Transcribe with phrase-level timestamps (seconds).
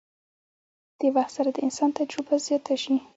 [0.99, 2.95] د وخت سره د انسان تجربه زياته شي